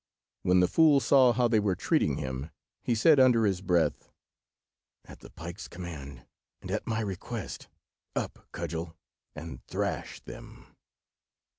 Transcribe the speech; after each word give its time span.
When 0.41 0.61
the 0.61 0.67
fool 0.67 0.99
saw 0.99 1.31
how 1.31 1.47
they 1.47 1.59
were 1.59 1.75
treating 1.75 2.17
him, 2.17 2.49
he 2.81 2.95
said 2.95 3.19
under 3.19 3.45
his 3.45 3.61
breath— 3.61 4.09
"At 5.05 5.19
the 5.19 5.29
pike's 5.29 5.67
command, 5.67 6.25
and 6.59 6.71
at 6.71 6.87
my 6.87 7.01
request, 7.01 7.67
up, 8.15 8.47
cudgel, 8.51 8.95
and 9.35 9.63
thrash 9.67 10.19
them." 10.19 10.75